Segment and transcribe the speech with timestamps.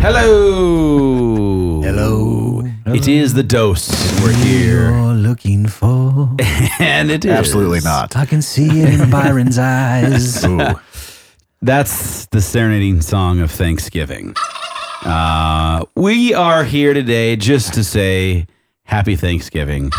[0.00, 1.82] Hello.
[1.82, 2.62] Hello.
[2.86, 3.88] It is the dose.
[4.22, 4.90] We're here.
[4.90, 6.30] You're looking for.
[6.80, 7.30] And it is.
[7.30, 8.16] Absolutely not.
[8.16, 10.44] I can see it in Byron's eyes.
[11.62, 14.34] That's the serenading song of Thanksgiving.
[15.04, 18.46] Uh, we are here today just to say
[18.84, 19.90] happy Thanksgiving.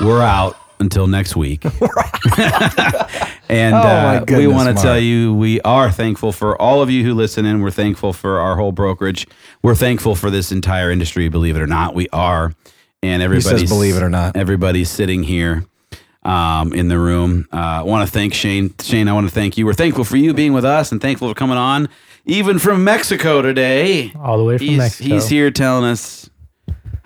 [0.00, 1.64] We're out until next week.
[3.50, 6.90] and Oh, my uh, we want to tell you we are thankful for all of
[6.90, 7.60] you who listen in.
[7.60, 9.26] We're thankful for our whole brokerage.
[9.62, 11.94] We're thankful for this entire industry, believe it or not.
[11.94, 12.54] We are.
[13.02, 14.36] And everybody's believe it or not.
[14.36, 15.64] Everybody's sitting here
[16.22, 17.48] um, in the room.
[17.52, 18.74] Uh, I want to thank Shane.
[18.80, 19.66] Shane, I want to thank you.
[19.66, 21.88] We're thankful for you being with us and thankful for coming on,
[22.26, 24.12] even from Mexico today.
[24.18, 25.14] all the way from He's, Mexico.
[25.14, 26.29] he's here telling us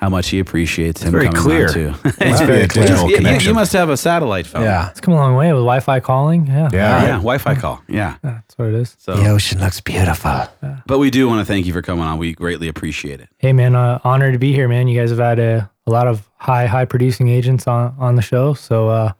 [0.04, 1.68] how much he appreciates him very coming clear.
[1.68, 1.94] on too.
[2.20, 2.86] It's very clear.
[2.88, 3.48] You- you, connection.
[3.48, 4.62] you must have a satellite phone.
[4.64, 4.90] Yeah.
[4.90, 6.46] It's come a long way with Wi-Fi calling.
[6.46, 7.02] Yeah, Yeah.
[7.04, 7.80] yeah, Wi-Fi call.
[7.88, 8.16] Yeah.
[8.22, 8.94] that's what it is.
[8.98, 10.42] So, The ocean looks beautiful.
[10.86, 12.18] but we do want to thank you for coming on.
[12.18, 13.28] We greatly appreciate it.
[13.38, 14.88] Hey man, uh, honored to be here, man.
[14.88, 18.22] You guys have had a, a lot of high high producing agents on on the
[18.22, 19.12] show, so uh,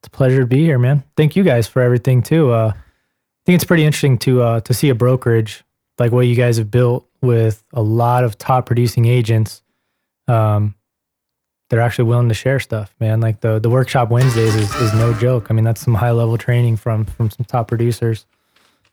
[0.00, 1.04] it's a pleasure to be here, man.
[1.16, 2.50] Thank you guys for everything too.
[2.50, 5.62] Uh, I think it's pretty interesting to uh, to see a brokerage
[6.00, 9.62] like what you guys have built with a lot of top producing agents.
[10.28, 10.74] Um,
[11.70, 13.20] they're actually willing to share stuff, man.
[13.20, 15.46] Like the the workshop Wednesdays is, is no joke.
[15.50, 18.26] I mean, that's some high level training from from some top producers.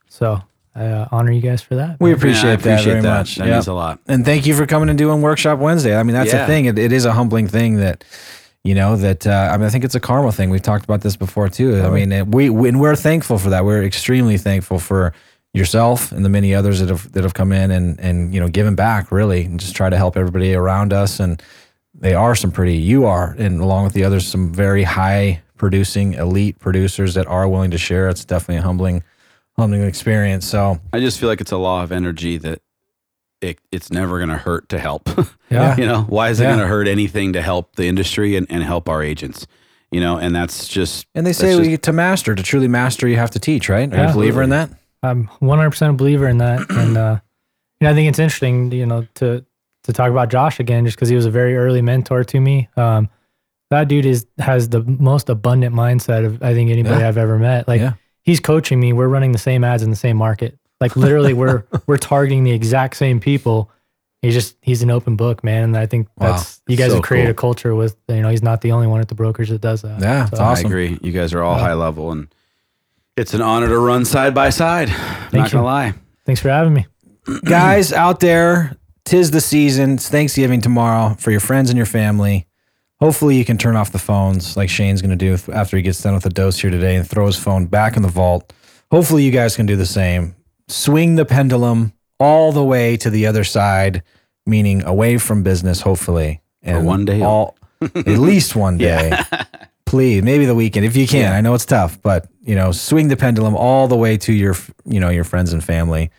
[0.07, 0.41] So
[0.75, 1.97] I uh, honor you guys for that.
[1.99, 3.17] We appreciate, Yeah, I that very that.
[3.17, 3.35] much.
[3.35, 3.53] That Yeah.
[3.55, 3.99] means a lot.
[4.07, 5.97] And thank you for coming and doing Workshop Wednesday.
[5.97, 6.41] I mean, that's Yeah.
[6.41, 6.65] the thing.
[6.65, 8.03] It, it is a humbling thing that,
[8.63, 10.49] you know, that uh, I mean, I think it's a karma thing.
[10.49, 11.81] We've talked about this before too.
[11.81, 13.65] I mean, it, we, we and we're thankful for that.
[13.65, 15.13] We're extremely thankful for
[15.53, 18.47] yourself and the many others that have that have come in and and you know
[18.47, 21.19] given back really and just try to help everybody around us.
[21.19, 21.41] And
[21.93, 22.77] they are some pretty.
[22.77, 27.47] You are, and along with the others, some very high producing elite producers that are
[27.47, 28.07] willing to share.
[28.09, 29.03] It's definitely a humbling,
[29.57, 30.47] humbling experience.
[30.47, 32.61] So I just feel like it's a law of energy that
[33.41, 35.09] it, it's never going to hurt to help.
[35.51, 35.75] Yeah.
[35.75, 36.51] you know, why is it Yeah.
[36.51, 39.45] going to hurt anything to help the industry and, and help our agents?
[39.91, 43.17] You know, and that's just And they say just- to master, to truly master, you
[43.17, 43.93] have to teach, right?
[43.93, 44.69] Are you a believer in that?
[45.03, 46.59] I'm 100% a believer in that.
[46.69, 47.19] And, uh,
[47.79, 49.43] you know, I think it's interesting, you know, to,
[49.85, 52.69] to talk about Josh again, just because he was a very early mentor to me.
[52.77, 53.09] Um,
[53.71, 57.07] that dude is has the most abundant mindset of I think anybody Yeah.
[57.07, 57.67] I've ever met.
[57.67, 57.93] Like Yeah.
[58.21, 58.93] he's coaching me.
[58.93, 60.59] We're running the same ads in the same market.
[60.81, 63.71] Like literally, we're we're targeting the exact same people.
[64.21, 65.63] He's just he's an open book, man.
[65.63, 66.33] And I think Wow.
[66.33, 67.49] that's you guys So have created cool.
[67.49, 69.81] a culture with you know he's not the only one at the brokerage that does
[69.83, 70.01] that.
[70.01, 70.65] Yeah, it's So, awesome.
[70.67, 70.99] I agree.
[71.01, 72.27] You guys are all high level, and
[73.21, 74.89] it's an honor to run side by side.
[74.89, 75.53] I'm not you.
[75.53, 75.93] gonna lie.
[76.25, 76.87] Thanks for having me.
[77.45, 79.93] Guys out there, tis the season.
[79.93, 82.47] It's Thanksgiving tomorrow for your friends and your family.
[82.99, 86.01] Hopefully, you can turn off the phones like Shane's going to do after he gets
[86.01, 88.51] done with the dose here today and throw his phone back in the vault.
[88.89, 90.35] Hopefully, you guys can do the same.
[90.67, 94.01] Swing the pendulum all the way to the other side,
[94.47, 96.41] meaning away from business, hopefully.
[96.63, 99.15] And one day all, at least one day.
[99.91, 101.33] Please, maybe the weekend if you can.
[101.33, 104.55] I know it's tough, but you know, swing the pendulum all the way to your,
[104.85, 106.11] you know, your friends and family,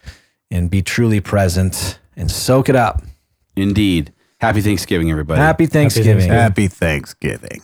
[0.51, 3.03] and be truly present and soak it up.
[3.57, 4.13] Indeed.
[4.43, 5.41] Happy Thanksgiving, everybody.
[5.41, 6.19] Happy Thanksgiving.
[6.19, 6.39] Thanksgiving.
[6.39, 7.63] Happy Thanksgiving.